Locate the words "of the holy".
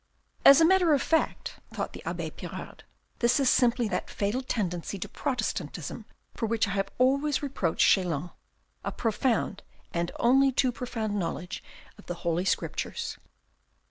11.99-12.45